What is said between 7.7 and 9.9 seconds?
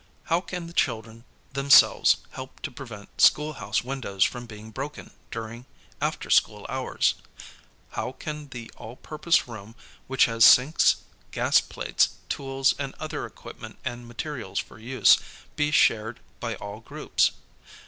"How can the all j)urpose room